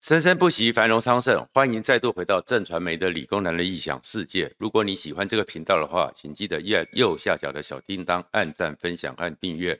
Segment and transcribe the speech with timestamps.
[0.00, 1.46] 生生不息，繁荣昌盛。
[1.52, 4.50] 欢迎再度回到正传媒的理工男的异想世界。
[4.56, 9.78] 如果你喜欢这个频道的话，请记得右右下角的小叮当按赞、分享和订阅。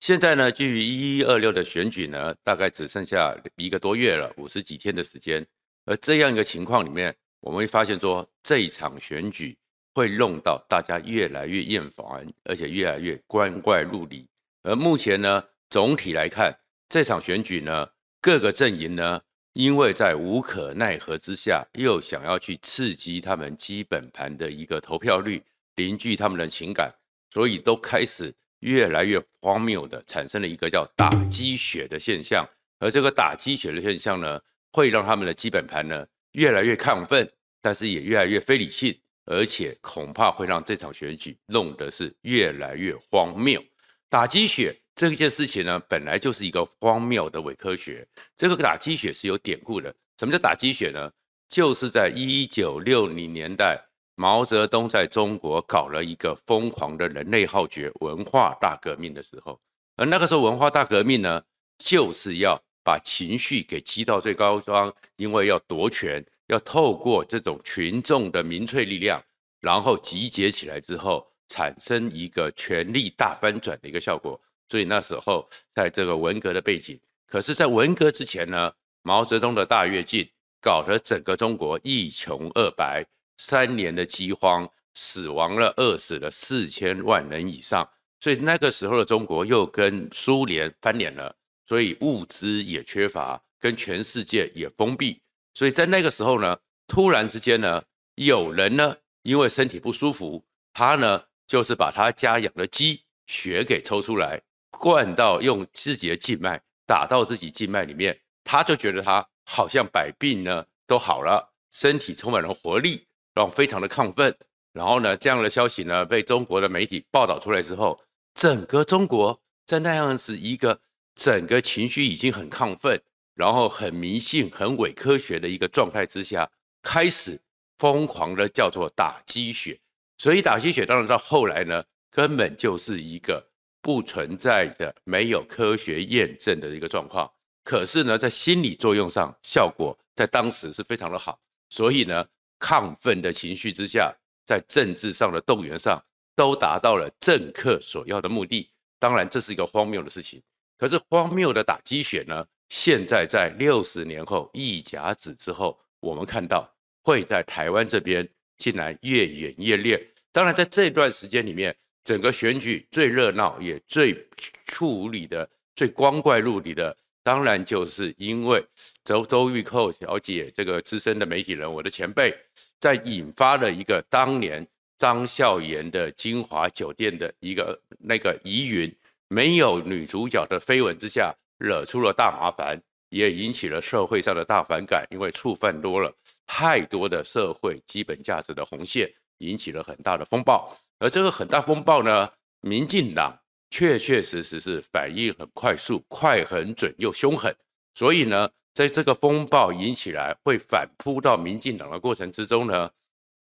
[0.00, 5.46] 现在呢，距一一二六的选举呢，大概只剩下一个多月了，五十几天的时间。
[5.84, 9.56] 而这样一个情况里面，我们会发现说，这一场选举
[9.94, 14.26] 会弄到大家越来越厌烦，而且越来越光怪陆离。
[14.64, 16.52] 而目前呢，总体来看，
[16.88, 17.88] 这场选举呢，
[18.20, 19.22] 各个阵营呢。
[19.54, 25.42] 因为在无可奈何之下，又想要去刺激他们基本盘的一个投票率，
[25.76, 26.90] 凝聚他们的情感，
[27.30, 32.48] 所以都开始越来越荒谬的产生了一个叫打鸡血的现象。
[32.78, 34.40] 而这个打鸡血的现象呢，
[34.72, 37.30] 会让他们的基本盘呢越来越亢奋，
[37.60, 43.62] 但是也越来越非理性，而且恐怕会让这场选举弄得是越来越荒谬。
[44.08, 44.78] 打鸡血。
[44.94, 48.06] 这件事情呢，本来就是一个荒谬的伪科学。
[48.36, 49.94] 这个打鸡血是有典故的。
[50.18, 51.10] 什么叫打鸡血呢？
[51.48, 53.82] 就是在一九六零年代，
[54.14, 59.58] 毛泽东在中国搞了一个疯狂的人类浩劫文化大革命的时候。
[59.96, 61.42] 而那个时候文化大革命呢，
[61.78, 69.22] 就是要把情绪给激到最高端，因为要夺权，要透过这种群众的民粹力量，
[69.60, 74.40] 然后集结起来之后，产生一个权力大翻转的一个效果。
[74.72, 80.26] 所以那时候，在这个文革的背景，可是，在文革之前呢，毛泽东的大跃进
[80.62, 83.04] 搞得整个中国一穷二白，
[83.36, 87.86] 三年的饥荒，死亡了，饿死了四千万人以上。
[88.18, 91.36] 所以那个时候的中国又跟苏联翻脸了，
[91.66, 95.20] 所以物资也缺乏，跟全世界也封闭。
[95.52, 97.82] 所以在那个时候呢，突然之间呢，
[98.14, 100.42] 有人呢，因为身体不舒服，
[100.72, 104.40] 他呢，就是把他家养的鸡血给抽出来。
[104.72, 114.34] 灌到用自己的静脉打到自己静脉里面，他就觉得他好像百病呢都好了，身体充满了活力，然后非常的亢奋。
[114.72, 118.00] 然后呢，这样的消息呢被中国的媒体报道出来之后，
[118.34, 120.80] 整个中国在那样子一个
[121.14, 123.00] 整个情绪已经很亢奋，
[123.34, 126.50] 然后很迷信、很伪科学的一个状态之下，
[126.82, 127.38] 开始
[127.78, 129.78] 疯狂的叫做打鸡血。
[130.16, 133.51] 所以打鸡血当然到后来呢，根本就是一个。
[133.82, 137.30] 不存在的、没有科学验证的一个状况，
[137.64, 141.38] 可是呢，在心理作用上，效果在当时是非常的好。
[141.68, 142.24] 所以呢，
[142.60, 144.14] 亢奋的情绪之下，
[144.46, 146.00] 在政治上的动员上，
[146.36, 148.70] 都达到了政客所要的目的。
[149.00, 150.40] 当然，这是一个荒谬的事情。
[150.78, 156.72] 可是荒谬的打鸡血呢，现在在六十年后一甲子之后，我们看到
[157.02, 158.28] 会在台湾这边
[158.58, 160.00] 竟然越演越烈。
[160.30, 161.76] 当然，在这段时间里面。
[162.04, 164.26] 整个选举最热闹也最
[164.66, 168.64] 处理的最光怪陆离的，当然就是因为
[169.04, 172.34] 周周玉蔻小姐这个资深的媒体人，我的前辈，
[172.80, 174.66] 在引发了一个当年
[174.98, 178.92] 张孝颜的金华酒店的一个那个疑云，
[179.28, 182.80] 没有女主角的绯闻之下，惹出了大麻烦，
[183.10, 186.12] 也引起了社会上的大反感，因为触犯多了
[186.46, 189.08] 太多的社会基本价值的红线，
[189.38, 190.76] 引起了很大的风暴。
[191.02, 192.30] 而这个很大风暴呢，
[192.60, 193.36] 民进党
[193.70, 197.52] 确确实实是反应很快速、快很准又凶狠，
[197.92, 202.88] 所以呢，在这个风暴引起来会反扑到民进党的过程之中呢，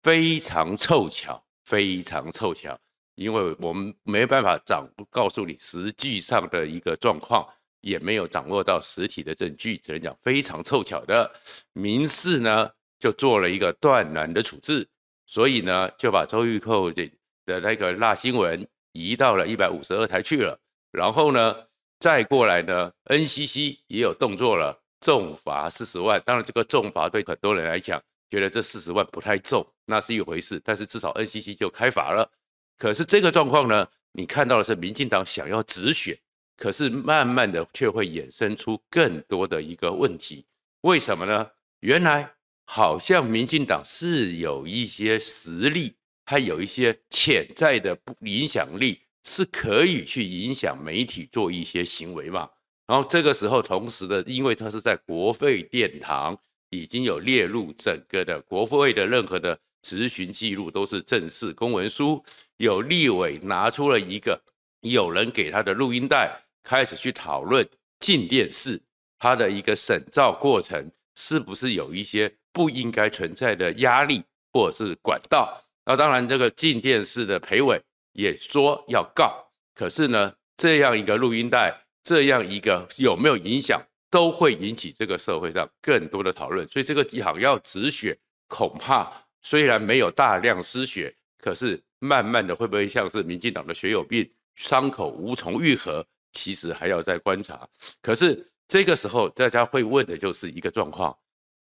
[0.04, 2.78] 非常凑巧，非常凑巧，
[3.16, 7.44] 因为我们没办法掌告诉你实际上的一个状况，
[7.80, 11.28] 也没有掌握到实体的证据，只能讲非常凑巧的，
[11.72, 12.70] 民视呢
[13.00, 14.88] 就做了一个断然的处置，
[15.26, 17.10] 所以呢就把周玉蔻这。
[17.48, 20.60] 的那个辣新闻移到了一百五十二台去了，
[20.92, 21.56] 然后呢，
[21.98, 26.22] 再过来呢，NCC 也有动作了，重罚四十万。
[26.26, 30.60] 当然，这个重罚对很多人来讲，觉得这四十万不太重，那是一回事。
[30.62, 32.30] 但是至少 NCC 就开罚了。
[32.76, 36.20] 可是这个状况呢，你看到的是民进党想要止血，
[36.56, 40.44] 可是慢慢的却会衍生出更多的一个问题。
[40.82, 41.50] 为什么呢？
[41.80, 42.34] 原来
[42.64, 45.94] 好像民进党是有一些实力。
[46.30, 52.46] 它有一些潜在的不影响力，是可以去影响媒体做一些行为嘛。
[52.86, 56.38] 然后这个时候，同时的，因为它是在国会殿堂，
[56.68, 62.22] 已经有列入整个的国会的任何的质询记录都是正式公文书，
[62.58, 64.38] 有立委拿出了一个
[64.82, 67.66] 有人给他的录音带，开始去讨论
[68.00, 68.78] 进电视
[69.18, 74.22] 它的一个审造过程是不是有一些不应该存在的压力
[74.52, 75.58] 或者是管道。
[75.88, 77.82] 那当然，这个镜电视的裴伟
[78.12, 79.42] 也说要告，
[79.74, 83.80] 可是呢，这样一个录音带，这样一个有没有影响，
[84.10, 86.68] 都会引起这个社会上更多的讨论。
[86.68, 88.14] 所以这个几行要止血，
[88.48, 96.04] 恐怕虽然没有大量失血，可是慢慢的会不会像是民进党的血友病，伤口无从愈合？
[96.32, 97.66] 其实还要再观察。
[98.02, 101.16] 可是这个时候大家会问的就是一个状况：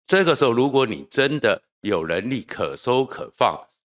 [0.04, 3.56] 这个时候如果你真的有能力可收可放，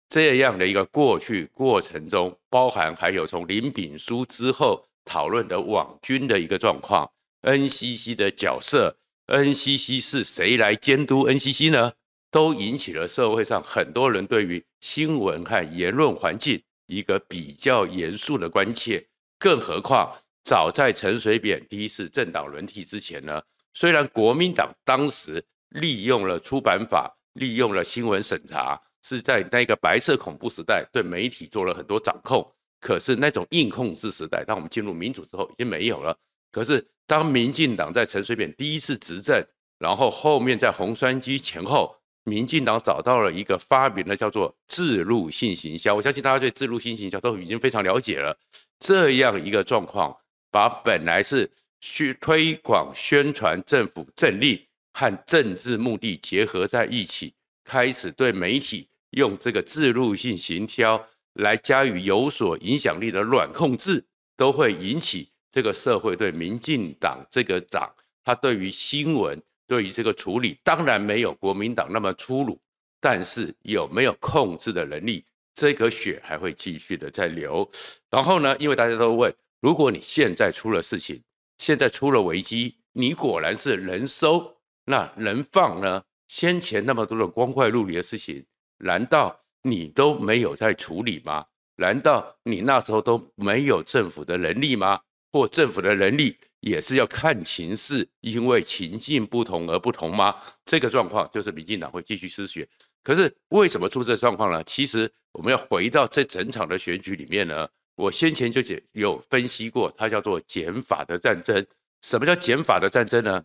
[0.10, 7.10] 这样的一个过去过程中，包含还有从林炳书之后讨论的网军的一个状况
[7.44, 8.98] ，NCC 的角色
[9.28, 11.94] ，NCC 是谁来监督 NCC 呢？
[12.32, 19.04] 都引起了社会上很多人对于新闻和言论环境一个比较严肃的关切。
[19.40, 23.42] 更何况，早在陈水扁第一次政党轮替之前呢，
[23.74, 32.46] 虽然国民党当时利用了出版法，利用了新闻审查，是在那个白色恐怖时代对媒体做了很多掌控。
[32.80, 36.18] 可是那种硬控制时代，当我们进入民主之后，已经没有了。
[36.52, 39.46] 可是当民进党在陈水扁第一次执政，
[39.78, 41.94] 然后后面在洪酸基前后，
[42.24, 45.94] 民进党找到了一个发明的叫做自入性行销。
[45.94, 48.38] 我相信大家对自入性行销都已经非常了解了。
[48.80, 50.16] 这样一个状况，
[50.50, 51.52] 把本来是
[51.82, 54.58] 去推广宣传政府政令
[54.94, 57.34] 和政治目的结合在一起，
[57.70, 61.00] 开始对媒体用这个置入性行销
[61.34, 64.04] 来加以有所影响力的软控制，
[64.36, 67.88] 都会引起这个社会对民进党这个党，
[68.24, 72.60] 他对于新闻对于这个处理，当然没有国民党那么粗鲁，
[73.00, 75.24] 但是有没有控制的能力，
[75.54, 77.70] 这个血还会继续的在流。
[78.10, 79.32] 然后呢，因为大家都问，
[79.62, 81.22] 如果你现在出了事情，
[81.60, 86.04] 现在出了危机，你果然是人收，那人放呢？
[86.30, 88.46] 先前那么多的光怪陆离的事情，
[88.78, 91.46] 难道你都没有在处理吗？
[91.76, 95.02] 难道你那时候都没有政府的能力吗？
[95.32, 100.36] 或政府的能力也是要看情势，因为情境不同而不同吗？
[100.66, 102.68] 这个状况就是民进党会继续失血。
[103.04, 104.64] 可是为什么出这状况呢？
[104.66, 111.66] 其实我们要回到这整场的选举里面呢，我先前就解有分析过，它叫做减法的战争。
[112.02, 113.44] 什么叫减法的战争呢？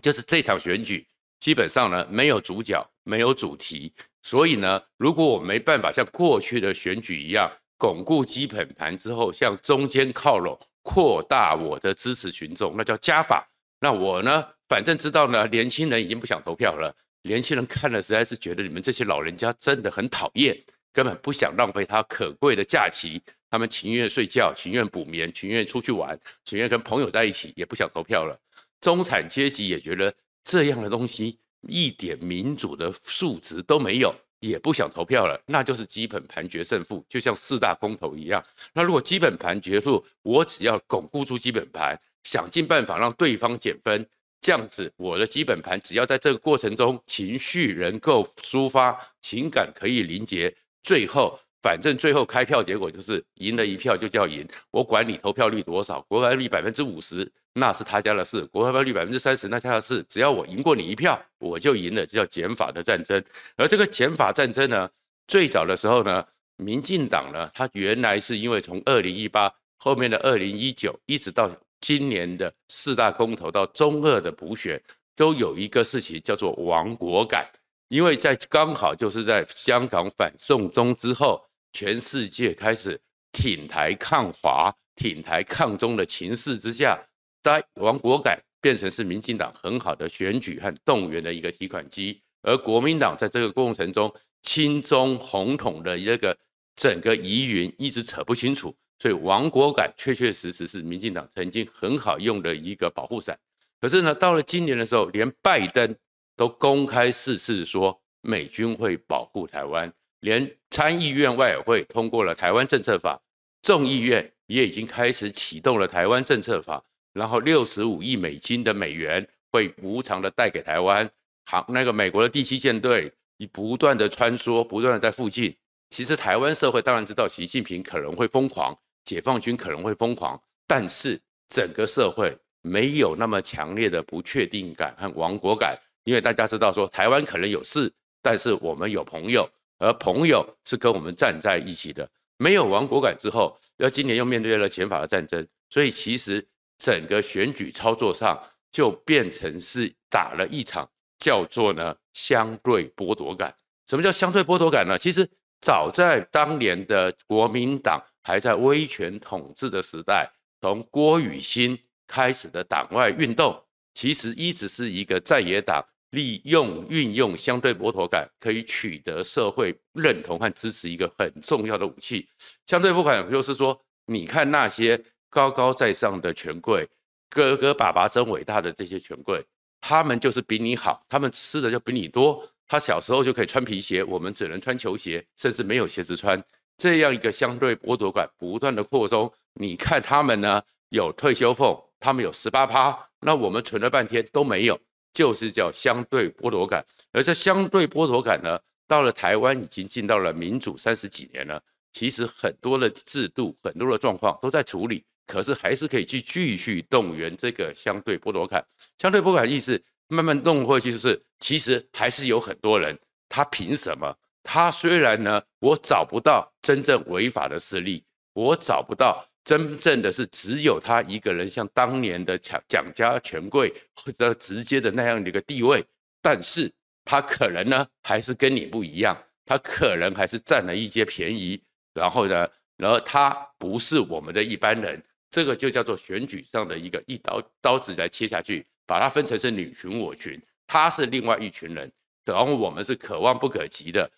[0.00, 1.06] 就是这场选举
[1.42, 3.92] 基本上呢没有主角，没有主题。
[4.22, 13.44] 所以呢，如果我没办法像过去的选举一样巩固基本盘之后，向中间靠拢，扩大我的支持群众，那叫加法。
[13.80, 16.94] 那我呢，反正知道呢，年轻人已经不想投票了。
[17.22, 20.56] 年轻人看了实在是觉得你们这些老人家真的很讨厌，
[20.92, 23.20] 根本不想浪费他可贵的假期。
[23.50, 28.38] 他们情愿睡觉，情愿补眠，情愿出去玩，情愿跟朋友在一起，也不想投票了。
[28.80, 30.12] 中产阶级也觉得
[30.42, 31.38] 这样的东西。
[31.68, 38.44] 一点民主的素质都没有，也不想投票了，那就是基本盘决胜负，就像四大公投一样。
[38.72, 44.04] 那如果基本盘决负，我只要巩固住基本盘，想尽办法让对方减分，
[44.40, 50.52] 这样子我的基本盘只要在这个过程中情绪能够抒发，情感可以凝结，
[50.82, 51.38] 最后。
[51.62, 63.22] 反正最后开票结果就是赢了一票就叫赢，我管你投票率多少，国票率百分之五十那是他家的事，国票率百分之三十那他的事，只要我赢过你一票，我就赢了，这叫减法的战争。
[63.56, 64.90] 而这个减法战争呢，
[65.28, 66.26] 最早的时候呢，
[66.56, 71.48] 民进党呢，他原来是因为从二零一八后面的二零一九，一直到
[71.80, 74.82] 今年的四大公投到中二的补选，
[75.14, 77.46] 都有一个事情叫做亡国感，
[77.88, 81.40] 因为在刚好就是在香港反送中之后。
[81.72, 83.00] 全世界开始
[83.32, 86.98] 挺台抗华、挺台抗中的情势之下，
[87.42, 94.12] 在亡国感变成是民进党很好的选举和动员的一个提款机，而国民党在这个过程中
[94.42, 96.36] 亲中红统的一个
[96.76, 103.38] 整个疑云一直扯不清楚，所以亡国感确确实实是民进党曾经很好用的一个保护伞。
[103.80, 105.96] 可是呢，到了今年的时候，连拜登
[106.36, 109.92] 都公开誓词说美军会保护台湾。
[110.22, 113.20] 连参议院外委会通过了台湾政策法，
[113.60, 121.10] 众议院也已经开始启动了台湾政策法，然后六十五亿美金的美元会无偿的带给台湾，
[121.46, 125.54] 好，那个美国的第七舰队以不断的穿梭，不断的在附近。
[125.90, 128.72] 其实台湾社会当然知道习近平可能会疯狂，
[129.04, 139.50] 解放军可能会疯狂，但是整个社会没有那么强烈的不确定感和亡国感，因为大家知道说台湾可能有事，但是我们有朋友。
[139.82, 146.46] 而朋友是跟我们站在一起的，没有亡国感之后，要今年又面对了减法的战争，所以其实
[146.78, 153.52] 整个选举操作上就变成是打了一场叫做呢相对剥夺感。
[153.88, 154.96] 什么叫相对剥夺感呢？
[154.96, 155.28] 其实
[155.60, 163.60] 早在当年的国民党还在威权统治的时代，从郭雨新开始的党外运动，
[163.94, 172.26] 其实一直是一个在野党利用运用相对剥夺感可以取得社会认同和支持一个很重要的武器。
[172.66, 176.86] 相对剥夺感就是说，你看那些高高在上的权贵，
[177.30, 179.42] 哥哥爸爸真伟大的这些权贵，
[179.80, 182.46] 他们就是比你好，他们吃的就比你多。
[182.68, 186.42] 他小时候就可以穿皮鞋，我们只能穿球鞋，甚至没有鞋子穿。
[186.76, 194.78] 这样一个相对剥夺感不断的扩充，你看他们呢有退休俸，他们有十八趴，那我们存了半天都没有，
[195.12, 196.84] 就是叫相对剥夺感。
[197.12, 208.64] 而这相对剥夺感呢，到了台湾已经进到了民主三十几年了，其实很多的制度、很多的状况都在处理，可是还是可以去继续动员这个相对剥夺感。
[208.98, 209.82] 相对剥夺感意思。
[210.08, 212.98] 慢慢弄过去，就是其实还是有很多人，
[213.30, 214.14] 他凭什么？
[214.42, 218.04] 他虽然呢，我找不到真正违法的势力，
[218.34, 225.84] 我找不到真正的是只有他一个人，像当年的蒋蒋家权贵或者直接的那样的一个地位，
[226.20, 226.72] 但是
[227.04, 231.60] 他可能呢，还是跟你不一样，他可能还是占了一些便宜，
[231.94, 238.66] 然后呢，然后他不是我们的一般人，这个就叫做选举上的一个一刀刀子来切下去。
[238.84, 241.90] 把它分成是你群我群，他是另外一群人，
[242.24, 244.10] 然后我们是可望不可及的。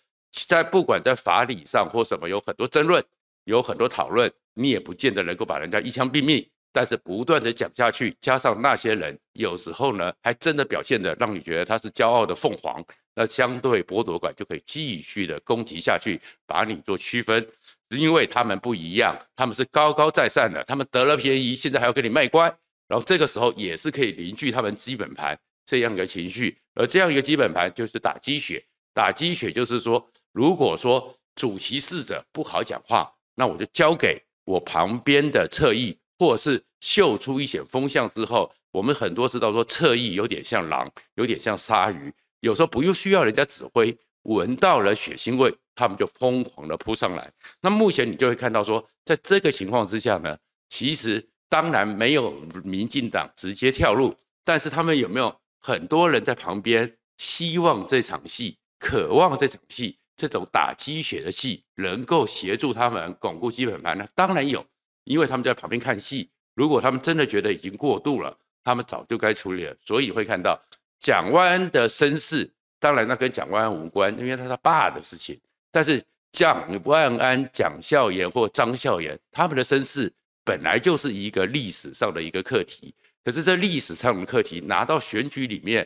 [0.47, 3.01] 在不管在法理上或什么，有很多争论，
[3.45, 6.45] 有很多讨论，你也不见得能够把人家一枪毙命。
[6.71, 17.47] 但是不断的讲下去，加上那些人有时候呢，还真的表现的让你觉得他是骄傲的凤凰，那相对剥夺感就可以继续的攻击下去，把你做区分，
[17.91, 22.53] 因为他们不一样，他们是高高在上的，他们得了便宜，现在还要跟你卖乖。
[22.89, 28.61] 然后这个时候也是可以凝聚他们基本盘这样一个情绪，而这样一个基本盘就是打鸡血。
[28.93, 47.31] 打鸡血就是说，如果说主其事者不好讲话，那我就交给我旁边的侧翼，或是嗅出一些风向之后，我们很多知道说侧翼有点像狼，有点像鲨鱼，有时候不用需要人家指挥，闻到了血腥味，他们就疯狂的扑上来。
[47.61, 50.37] 那目前你就会看到说，在这个情况之下呢，
[50.69, 51.29] 其实。
[51.47, 52.31] 当然没有
[52.63, 54.13] 民进党直接跳入，
[54.43, 64.07] 但是他们有没有很多人在旁边，希望这场戏、渴望这场戏、这种打鸡血的戏能够协助他们巩固基本盘呢？
[64.15, 64.65] 当然有，
[65.03, 66.29] 因为他们在旁边看戏。
[66.53, 69.75] 如果他们真的觉得已经过度了，他们早就该处理了。
[69.81, 70.59] 所以会看到
[70.99, 75.39] 蒋万安的身世，当然那跟蒋万安无关，因为他是他爸的事情。
[75.71, 80.11] 但是蒋万安、蒋孝严或张孝严他们的身世。
[80.47, 82.93] 本来就是一个历史上的一个课题，
[83.25, 85.85] 可是这历史上的课题拿到选举里面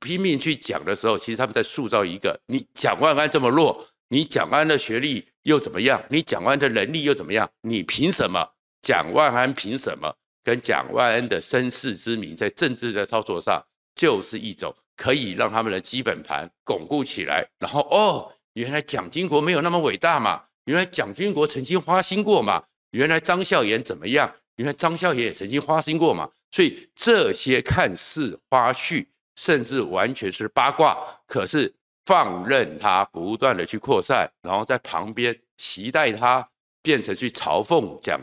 [0.00, 6.02] 拼命去讲的时候，其实他们在塑造一个：你蒋万安这么弱，你蒋万安的学历又怎么样？
[6.10, 7.48] 你蒋万安的能力又怎么样？
[7.62, 8.44] 你凭什么？
[8.82, 10.12] 蒋万安凭什么？
[10.42, 17.46] 跟蒋万安的身世之名，在政治的操作上，就是一种可以让他们的基本盘巩固起来。
[17.60, 22.64] 然后哦，原来蒋经国没有那么伟大嘛，原来蒋经国曾经花心过嘛。
[22.92, 24.34] 原来张孝严怎么样？
[24.60, 31.74] 原来张孝严也曾经花心过嘛，所以这些看似花絮，甚至完全是八卦，可是
[32.04, 36.46] 放任他不断的去扩散，然后在旁边期待他
[36.82, 38.20] 变成去嘲讽蒋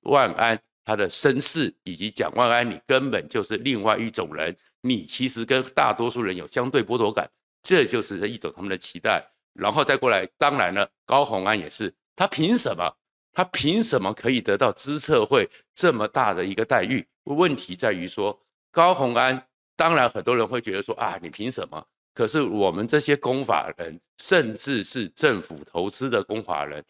[0.00, 7.30] 万安他的身世，以及蒋万安你根本就是另外一种人，你其实跟大多数人有相对剥夺感，
[7.62, 12.92] 这就是一种他们的期待，然后再过来，当然了，高虹安也是，他凭什么？
[13.36, 17.06] 他凭什么可以得到资策会这么大的一个待遇？
[17.24, 18.40] 问题在于说，
[18.72, 21.86] 高虹安当然很多人会觉得说啊，你凭什么？
[22.14, 26.82] 可是我们这些公法人，甚至是政府投资的公法人，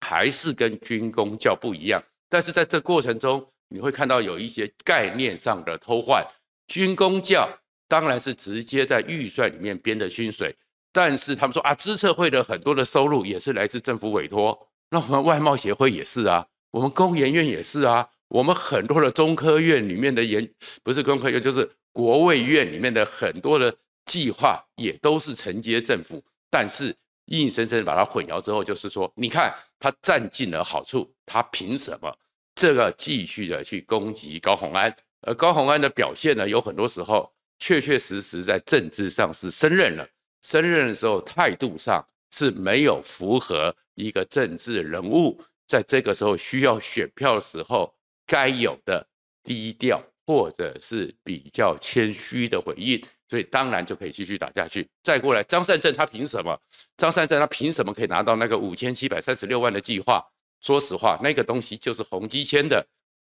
[0.00, 2.02] 还是跟军公教不一样。
[2.28, 6.26] 但是在这过程中，你会看到有一些概念上的偷换。
[6.66, 7.48] 军公教
[7.86, 10.52] 当然是直接在预算里面编的薪水，
[10.92, 14.68] 但是他们说啊，资策会的很多的收入也是来自政府委托。
[14.92, 20.46] 那我们外贸协会也是啊，我们工研院也是啊，我们很多的中科院里面的研，
[20.82, 26.94] 不是工科院就是国卫院里面的很多的计划也都是承接政府，但是
[27.28, 32.14] 硬生生把它混淆之后，就是说，你看他占尽了好处，他凭什么
[32.54, 34.94] 这个继续的去攻击高虹安？
[35.22, 40.06] 而高虹安的表现呢，有很多时候确确实实在政治上是升任了，
[40.42, 43.74] 升任的时候态度上是没有符合。
[43.94, 47.94] 一个政治人物在这个时候需要选票的时候，
[48.26, 49.06] 该有的
[49.42, 54.88] 低调或者是比较谦虚的回应，所以当然就可以继续打下去。
[55.02, 56.58] 再过来，张善政他凭什么？
[56.96, 60.24] 张善政他凭什么可以拿到那个五千七百三十六万的计划？
[60.60, 62.86] 说实话，那个东西就是宏基签的，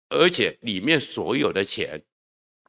[0.08, 2.00] 而且里面所有的钱，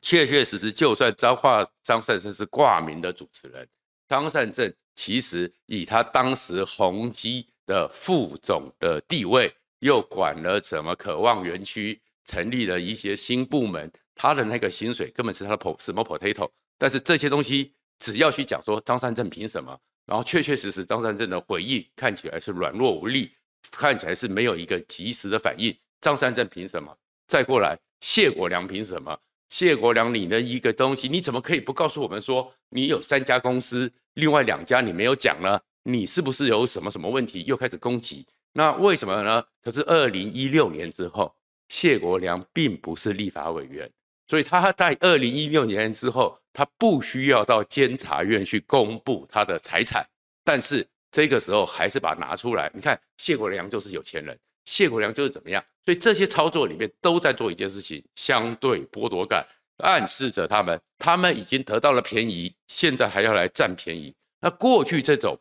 [0.01, 3.67] 确确实实，就算彰化张善政是挂名的主持人，
[4.08, 16.50] 张善政其实以他当时宏基的副总的地位，又管了什么渴望园区，成立了一些新部门，他的那个薪水根本是他的 small potato。
[16.79, 23.29] 但是这些东西，只要去讲说张善政凭什么，然后确确实实张善政的回应看起来是软弱无力，
[23.69, 25.75] 看起来是没有一个及时的反应。
[26.01, 26.95] 张善政凭什么？
[27.27, 29.19] 再过来，谢国梁凭什么？
[29.50, 35.59] 谢国梁，你的一个东西，你怎么可以不告诉我们说你有三家公司，另外两家你没有讲呢？
[35.89, 37.46] 你是不是有什么什么问题？
[37.46, 38.27] 又开始攻击？
[38.51, 39.41] 那为什么呢？
[39.63, 41.34] 可是二零一六年之后，
[41.70, 43.89] 谢国梁并不是立法委员，
[44.27, 50.06] 所以他在二零一六年之后，他不需要到监察院去公布他的财产，
[50.44, 52.70] 但是这个时候还是把它拿出来。
[52.75, 55.63] 你看，谢国梁就是有钱人，谢国梁就是怎么样？
[55.86, 64.13] 所以这些操作里面都在做一件事情，相对剥夺感，暗示着他们，他们已经得到了便宜，现在还要来占便宜。
[64.41, 65.39] 那过去这种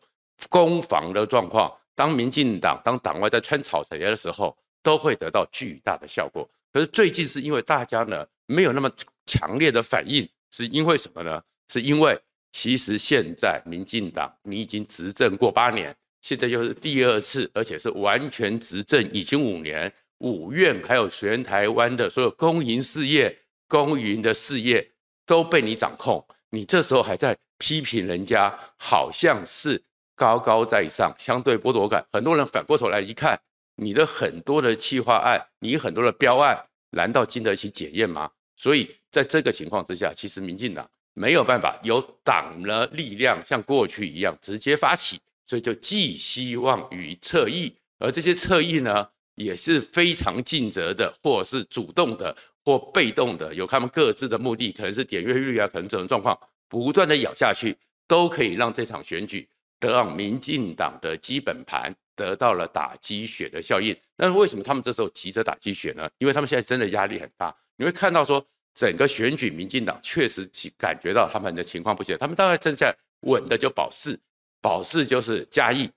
[0.49, 6.49] 攻防的状况，当民进党当党外在穿草鞋的时候，都会得到巨大的效果。
[6.71, 8.89] 可是最近是因为大家呢没有那么
[9.25, 11.41] 强烈的反应，是因为什么呢？
[11.69, 12.17] 是因为
[12.51, 19.91] 其实现在民进党你已经执政过八年，现在又是第二次，而且是完全执政已经五年。
[20.19, 24.89] 五院还有全台湾的所有公营事业、公营的事业
[25.27, 29.79] 都被你掌控，你这时候还在批评人家，好像是
[30.17, 32.05] 高高在上，相对剥夺感。
[32.11, 33.39] 很多人反过头来一看，
[33.75, 38.29] 你的很多的企划案，你很多的标案，难道经得起检验吗？
[38.57, 49.07] 所以在这个情况之下，其实民进党没有办法有党的力量像过去一样直接发起，所以就寄希望于侧翼，而这些侧翼呢？
[49.35, 56.35] 也是非常尽责的，或是主动的，或被动的，有他们各自的目的，可能是点阅率啊，可能这种状况
[56.67, 59.47] 不断的咬下去，都可以让这场选举
[59.81, 63.95] 让民进党的基本盘得到了打鸡血的效应。
[64.15, 66.09] 但是为什么他们这时候急着打鸡血呢？
[66.17, 67.55] 因为他们现在真的压力很大。
[67.75, 74.19] 你会看到说，整个选举，民进党确实感觉到他们的情况不行，他们大概正在稳的就保四，
[74.61, 75.89] 保四就是嘉义、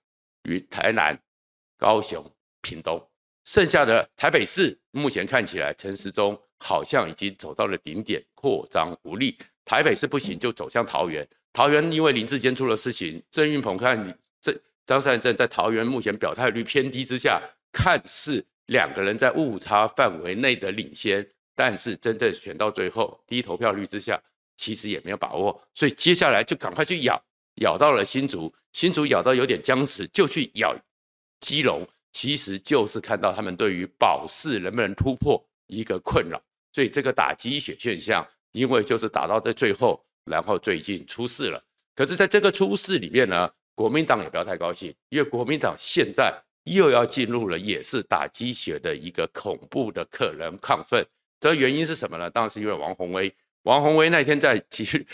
[0.42, 1.18] 与台南、
[1.78, 2.24] 高雄、
[2.61, 3.02] 屏东。
[3.44, 9.37] 剩下的台北市目前看起来，陈时中好像已经走到了顶点，扩张无力。
[9.64, 11.26] 台北市不行，就走向桃园。
[11.52, 17.40] 桃园因为林志坚出了事情，郑运鹏看这张善政在桃园目前表态率偏低之下，
[17.72, 24.20] 看似两个人在误差范围内的领先，但是真正选到最后低投票率之下，
[24.56, 25.60] 其实也没有把握。
[25.74, 27.20] 所以接下来就赶快去咬，
[27.56, 30.76] 咬到了新竹，新竹咬到有点僵持，就去咬
[31.40, 31.86] 基隆。
[32.12, 41.62] 其实就是看到他们对于保释能不能突破一个困扰，所以这个打鸡血现象，因为就是打到在最后，然后最近出事了。
[41.95, 46.33] 可是在这个出事里面呢，国民党也不要太高兴，因为国民党现在
[46.64, 51.05] 又要进入了也是打鸡血的一个恐怖的可能亢奋。
[51.40, 52.31] 这原因是什么呢？
[52.31, 55.05] 当然是因为王鸿薇，王鸿薇那天在其实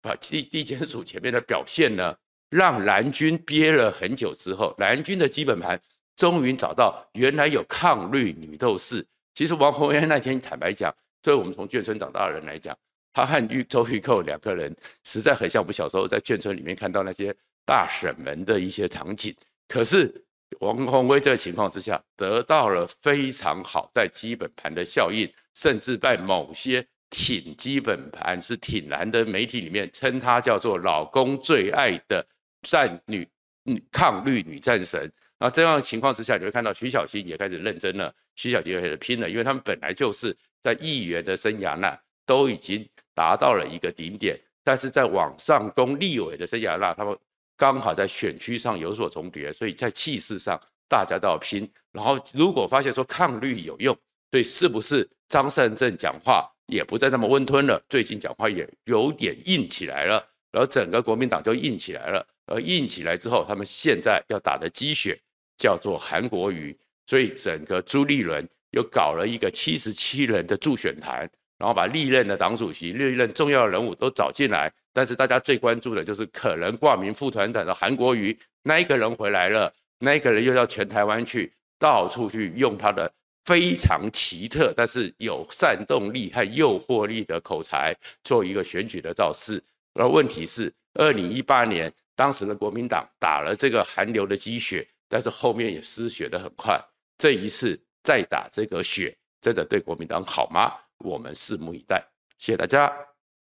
[0.00, 2.16] 把地地检署前面的表现呢，
[2.48, 5.78] 让蓝军憋了很久之后，蓝军的基本盘。
[6.16, 9.06] 终于找到原来有抗绿女斗士。
[9.32, 12.76] 其实王宏威那天坦白讲，对我们从眷村长大的人来讲，
[13.12, 19.34] 他和玉周玉蔻两个人实在很像我们小时候在眷村里面看到那些大婶们的一些场景。
[19.68, 20.12] 可是
[20.60, 32.24] 王鸿薇这个情况之下，得到了非常好在基本盘的效应，甚至在某些挺基本盘是挺蓝的媒体里面称她叫做老公最爱的
[32.62, 33.26] 战女
[33.64, 35.10] 女抗绿女战神。
[35.38, 41.98] 那这样的情况之下，你会看到徐小新也开始认真了，徐小新也开始拼了，因为他们本来就是在议员的生涯那
[42.30, 47.18] 都已经达到了一个顶点，但是在往上攻立委的生涯那，他们
[47.56, 50.56] 刚好在选区上有所重叠，所以在气势上
[50.88, 51.68] 大家都要拼。
[51.90, 53.96] 然后如果发现说抗绿有用，
[54.30, 57.82] 对，是不是张善政讲话也不再那么温吞了？
[57.88, 65.18] 最近讲话也有点硬起来了，然后整个国民党就硬起来了，而硬起来之后，他们现在要打的鸡血。
[65.60, 74.72] 叫做韩国瑜，所以整个朱立伦又搞了一个七十七人的助选团，然后把历任的党主席、历任重要人物都找进来。
[74.92, 83.12] 但是大家最关注的就是可能挂名副团长的韩国瑜，那一个人回来了，那一个人又到全台湾去，到处去用他的
[83.44, 87.94] 非常奇特，但是有煽动力和诱惑力的口才，
[88.24, 89.62] 做一个选举的造势。
[89.94, 94.84] 而问题是，二零一八年当时的国民党打了这个韩流的鸡血。
[95.12, 96.80] 但是后面也失血的很快，
[97.18, 100.72] 这一次再打这个血，真的对国民党好吗？
[101.00, 102.04] 我们拭目以待。
[102.38, 103.09] 谢谢大家。